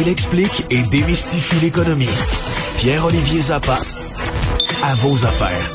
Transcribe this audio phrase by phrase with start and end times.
[0.00, 2.08] Il explique et démystifie l'économie.
[2.78, 3.80] Pierre-Olivier Zappa,
[4.82, 5.72] à vos affaires.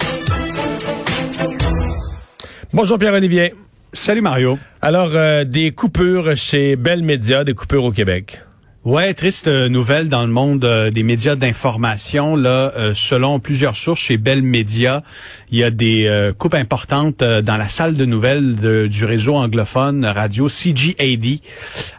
[2.73, 3.53] Bonjour Pierre-Olivier.
[3.93, 4.57] Salut Mario.
[4.81, 8.41] Alors, euh, des coupures chez Bell Media, des coupures au Québec.
[8.85, 12.35] Ouais, triste euh, nouvelle dans le monde euh, des médias d'information.
[12.35, 15.01] Là, euh, selon plusieurs sources chez Bell Media,
[15.49, 18.55] il y a des coupes importantes dans la salle de nouvelles
[18.89, 21.39] du réseau anglophone radio CGAD.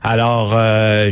[0.03, 0.55] Alors,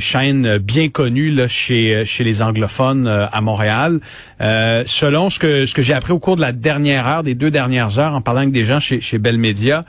[0.01, 4.01] chaîne bien connue là, chez chez les anglophones à Montréal.
[4.41, 7.51] selon ce que ce que j'ai appris au cours de la dernière heure, des deux
[7.51, 9.85] dernières heures, en parlant avec des gens chez chez Bell Media,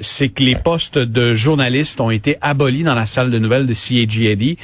[0.00, 3.74] c'est que les postes de journalistes ont été abolis dans la salle de nouvelles de
[3.74, 4.56] CGAD.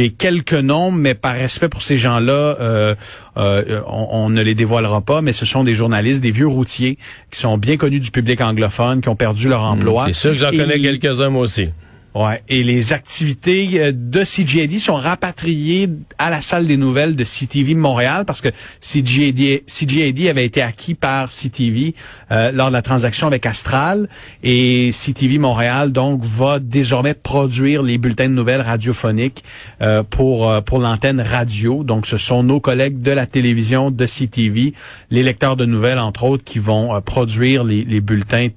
[0.00, 2.94] J'ai quelques noms, mais par respect pour ces gens-là, euh,
[3.36, 6.96] euh, on, ne les dévoilera pas, mais ce sont des journalistes, des vieux routiers
[7.30, 10.06] qui sont bien connus du public anglophone, qui ont perdu leur hmm, emploi.
[10.06, 11.68] c'est sûr que j'en connais quelques-uns moi aussi.
[12.12, 17.22] Ouais, et les activités euh, de CGAD sont rapatriées à la salle des nouvelles de
[17.22, 18.48] CTV Montréal parce que
[18.80, 21.94] CGAD, CGAD avait été acquis par CTV
[22.32, 24.08] euh, lors de la transaction avec Astral
[24.42, 29.44] et CTV Montréal donc va désormais produire les bulletins de nouvelles radiophoniques
[29.80, 31.84] euh, pour pour l'antenne radio.
[31.84, 34.74] Donc ce sont nos collègues de la télévision de CTV,
[35.12, 38.48] les lecteurs de nouvelles entre autres qui vont produire les, les bulletins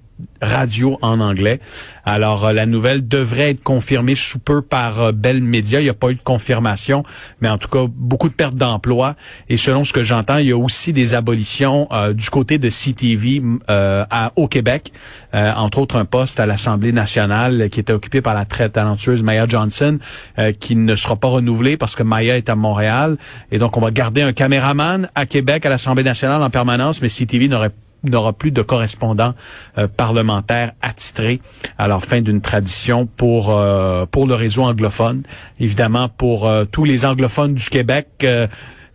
[0.42, 1.60] radio en anglais.
[2.06, 5.80] Alors, euh, la nouvelle devrait être confirmée sous peu par euh, Bell Media.
[5.80, 7.04] Il n'y a pas eu de confirmation,
[7.42, 9.16] mais en tout cas, beaucoup de pertes d'emplois.
[9.50, 12.70] Et selon ce que j'entends, il y a aussi des abolitions euh, du côté de
[12.70, 14.92] CTV à, au Québec,
[15.34, 19.46] entre autres un poste à l'Assemblée nationale qui était occupé par la très talentueuse Maya
[19.48, 20.00] Johnson,
[20.60, 23.18] qui ne sera pas renouvelé parce que Maya est à Montréal.
[23.52, 27.10] Et donc, on va garder un caméraman à Québec, à l'Assemblée nationale en permanence, mais
[27.10, 27.72] CTV n'aurait
[28.04, 29.34] n'aura plus de correspondants
[29.78, 31.42] euh, parlementaires attitrés.
[31.78, 35.24] Alors, fin d'une tradition pour euh, pour le réseau anglophone.
[35.60, 38.26] Évidemment, pour euh, tous les anglophones du Québec,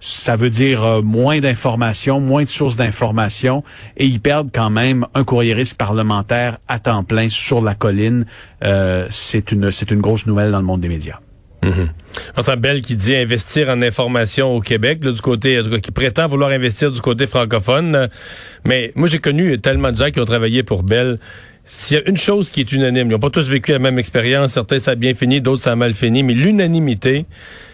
[0.01, 3.65] ça veut dire moins d'informations, moins de sources d'informations,
[3.97, 8.25] et ils perdent quand même un courriériste parlementaire à temps plein sur la colline.
[9.11, 11.19] c'est une c'est une grosse nouvelle dans le monde des médias.
[11.71, 11.89] Mm
[12.37, 16.91] Entend Bell qui dit investir en information au Québec, du côté, qui prétend vouloir investir
[16.91, 18.09] du côté francophone.
[18.65, 21.19] Mais moi, j'ai connu tellement de gens qui ont travaillé pour Bell.
[21.65, 23.99] S'il y a une chose qui est unanime, ils n'ont pas tous vécu la même
[23.99, 27.27] expérience, certains ça a bien fini, d'autres ça a mal fini, mais l'unanimité,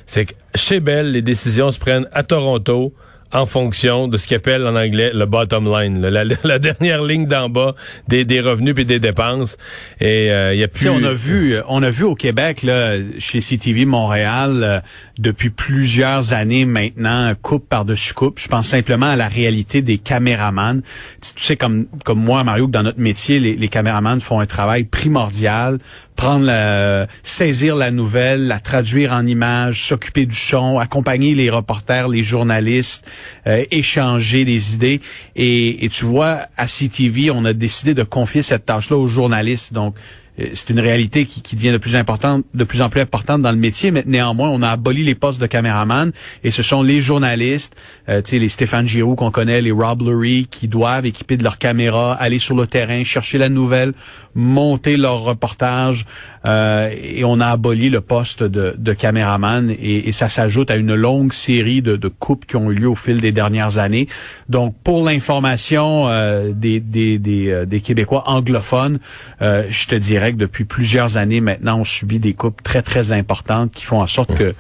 [0.07, 2.93] c'est que chez Bell, les décisions se prennent à Toronto,
[3.35, 6.01] en fonction de ce qu'ils appellent en anglais le bottom line,
[6.45, 7.75] la, dernière ligne d'en bas
[8.09, 9.59] des, des revenus et des dépenses.
[10.01, 10.89] Et euh, il y a plus.
[10.89, 14.81] on a vu, on a vu au Québec là, chez CTV Montréal euh,
[15.19, 18.39] depuis plusieurs années maintenant coupe par dessus coupe.
[18.39, 20.83] Je pense simplement à la réalité des caméramans.
[21.21, 24.47] Tu sais comme comme moi Mario que dans notre métier les, les caméramans font un
[24.47, 25.79] travail primordial
[26.17, 32.09] prendre la, saisir la nouvelle, la traduire en images, s'occuper du son, accompagner les reporters,
[32.09, 33.05] les journalistes,
[33.47, 35.01] euh, échanger des idées.
[35.37, 39.73] Et, et tu vois, à CTV, on a décidé de confier cette tâche-là aux journalistes.
[39.73, 39.97] Donc,
[40.37, 44.03] c'est une réalité qui, qui, devient de plus en plus importante dans le métier, mais
[44.07, 46.13] néanmoins, on a aboli les postes de caméraman
[46.43, 47.75] et ce sont les journalistes,
[48.09, 52.15] euh, les Stéphane Giroux qu'on connaît, les Rob Lurie, qui doivent équiper de leur caméra,
[52.15, 53.93] aller sur le terrain, chercher la nouvelle,
[54.35, 56.05] monter leur reportage,
[56.45, 61.33] euh, et on a aboli le poste de, caméraman et, ça s'ajoute à une longue
[61.33, 64.09] série de, coupes qui ont eu lieu au fil des dernières années.
[64.49, 68.99] Donc, pour l'information euh, des, des, euh, Québécois anglophones,
[69.43, 73.73] euh, je te dirais depuis plusieurs années maintenant, on subit des coupes très, très importantes
[73.73, 74.55] qui font en sorte que,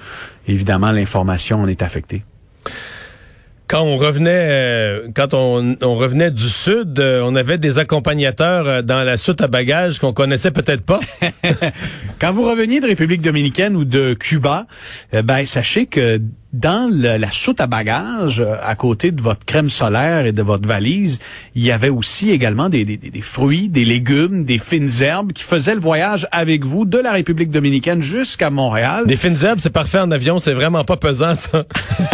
[0.46, 2.22] évidemment, l'information en est affectée
[3.66, 8.68] quand on revenait euh, quand on, on, revenait du sud, euh, on avait des accompagnateurs
[8.68, 11.00] euh, dans la soute à bagages qu'on connaissait peut-être pas.
[12.20, 14.66] quand vous reveniez de République dominicaine ou de Cuba,
[15.12, 16.20] ben sachez que
[16.54, 20.68] dans la soute à bagages, euh, à côté de votre crème solaire et de votre
[20.68, 21.18] valise,
[21.56, 25.42] il y avait aussi également des, des, des, fruits, des légumes, des fines herbes qui
[25.42, 29.04] faisaient le voyage avec vous de la République dominicaine jusqu'à Montréal.
[29.06, 31.64] Des fines herbes, c'est parfait en avion, c'est vraiment pas pesant ça.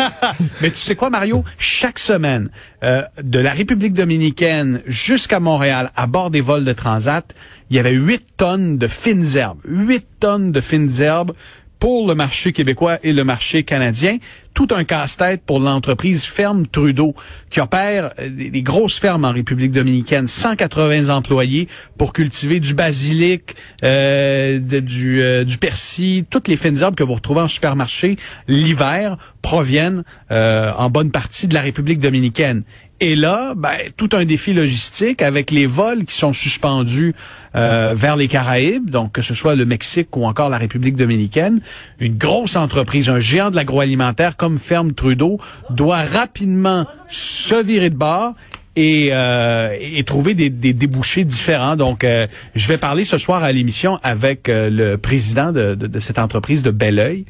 [0.62, 1.44] Mais tu sais quoi, Mario?
[1.58, 2.48] Chaque semaine,
[2.82, 7.34] euh, de la République dominicaine jusqu'à Montréal, à bord des vols de transat,
[7.68, 9.60] il y avait 8 tonnes de fines herbes.
[9.68, 11.32] 8 tonnes de fines herbes
[11.80, 14.18] pour le marché québécois et le marché canadien.
[14.52, 17.14] Tout un casse-tête pour l'entreprise Ferme Trudeau,
[17.48, 23.54] qui opère euh, des, grosses fermes en République dominicaine, 180 employés pour cultiver du basilic,
[23.84, 28.16] euh, du, euh, du persil, toutes les fines herbes que vous retrouvez en supermarché
[28.46, 32.62] l'hiver proviennent en bonne partie de la République dominicaine.
[33.02, 37.14] Et là, ben, tout un défi logistique avec les vols qui sont suspendus
[37.56, 41.62] euh, vers les Caraïbes, donc que ce soit le Mexique ou encore la République dominicaine.
[41.98, 45.38] Une grosse entreprise, un géant de l'agroalimentaire comme Ferme Trudeau,
[45.70, 48.34] doit rapidement se virer de bord
[48.76, 51.76] et, euh, et trouver des, débouchés différents.
[51.76, 56.18] Donc, euh, je vais parler ce soir à l'émission avec euh, le président de, cette
[56.18, 57.24] entreprise de Belleuil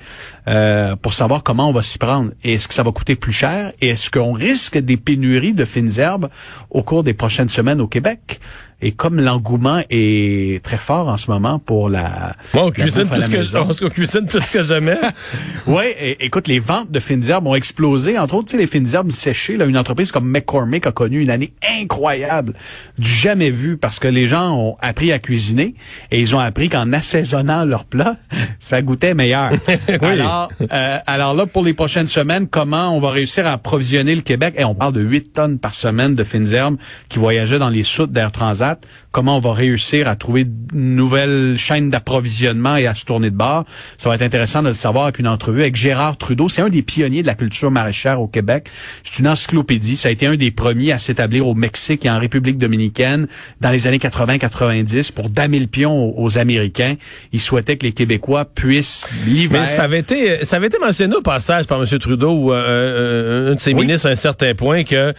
[1.03, 2.33] pour savoir comment on va s'y prendre.
[2.43, 3.73] Est-ce que ça va coûter plus cher?
[3.81, 6.29] Et est-ce qu'on risque des pénuries de fines herbes
[6.71, 8.41] au cours des prochaines semaines au Québec?
[8.82, 13.29] Et comme l'engouement est très fort en ce moment pour la, bon, on cuisine plus
[13.29, 14.97] que on, cuisine plus que jamais.
[15.67, 15.85] oui,
[16.19, 18.19] écoute, les ventes de fines herbes ont explosé.
[18.19, 19.56] Entre autres, tu sais, les fines herbes séchées.
[19.56, 22.55] Là, une entreprise comme McCormick a connu une année incroyable,
[22.99, 25.75] du jamais vu, parce que les gens ont appris à cuisiner
[26.11, 28.17] et ils ont appris qu'en assaisonnant leurs plats,
[28.59, 29.53] ça goûtait meilleur.
[30.00, 34.23] alors, euh, alors là, pour les prochaines semaines, comment on va réussir à approvisionner le
[34.23, 34.55] Québec?
[34.56, 36.76] Et on parle de 8 tonnes par semaine de fines herbes
[37.09, 38.70] qui voyageaient dans les soutes d'Air Transat
[39.13, 43.37] comment on va réussir à trouver une nouvelle chaîne d'approvisionnement et à se tourner de
[43.37, 43.65] bord.
[43.97, 46.49] Ça va être intéressant de le savoir avec une entrevue avec Gérard Trudeau.
[46.49, 48.69] C'est un des pionniers de la culture maraîchère au Québec.
[49.05, 49.97] C'est une encyclopédie.
[49.97, 53.27] Ça a été un des premiers à s'établir au Mexique et en République dominicaine
[53.61, 56.95] dans les années 80-90 pour damer le pion aux, Américains.
[57.33, 59.63] Il souhaitait que les Québécois puissent l'hiver.
[59.63, 61.99] Mais ça avait été, ça avait été mentionné au passage par M.
[61.99, 65.13] Trudeau ou euh, euh, un de ses ministres à un certain point que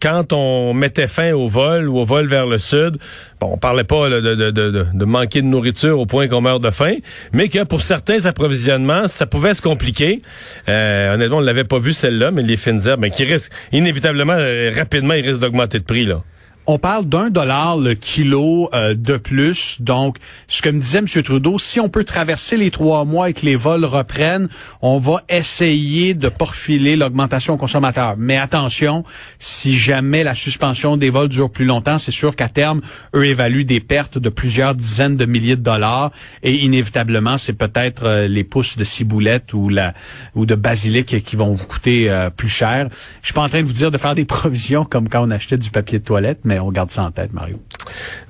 [0.00, 2.98] quand on mettait fin au vol ou au vol vers le sud,
[3.40, 6.70] bon, on parlait pas de, de, de, manquer de nourriture au point qu'on meurt de
[6.70, 6.94] faim,
[7.32, 10.20] mais que pour certains approvisionnements, ça pouvait se compliquer.
[10.68, 14.36] Euh, honnêtement, on l'avait pas vu celle-là, mais les fines herbes, mais qui risquent inévitablement,
[14.36, 16.22] euh, rapidement, ils risquent d'augmenter de prix là
[16.70, 19.80] on parle d'un dollar le kilo euh, de plus.
[19.80, 20.18] Donc,
[20.48, 21.06] ce que me disait M.
[21.06, 24.50] Trudeau, si on peut traverser les trois mois et que les vols reprennent,
[24.82, 28.16] on va essayer de porfiler l'augmentation aux.
[28.18, 29.02] Mais attention,
[29.38, 32.82] si jamais la suspension des vols dure plus longtemps, c'est sûr qu'à terme,
[33.14, 36.10] eux évaluent des pertes de plusieurs dizaines de milliers de dollars
[36.42, 39.94] et inévitablement, c'est peut-être euh, les pousses de ciboulette ou la
[40.34, 42.88] ou de basilic qui vont vous coûter euh, plus cher.
[43.22, 45.30] Je suis pas en train de vous dire de faire des provisions comme quand on
[45.30, 47.60] achetait du papier de toilette, mais on garde ça en tête, Mario.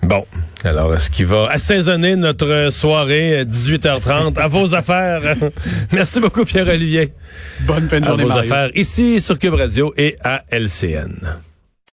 [0.03, 0.25] Bon,
[0.65, 5.37] alors est-ce qui va assaisonner notre soirée 18h30 à vos affaires?
[5.93, 7.13] Merci beaucoup, Pierre-Olivier.
[7.61, 11.39] Bonne fin de journée, à vos affaires ici sur Cube Radio et à LCN.